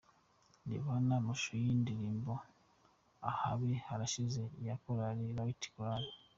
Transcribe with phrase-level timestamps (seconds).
[0.69, 6.03] Reba hano amashusho y’indirimbo’Ahabi harashize’ ya Korali Light Choir.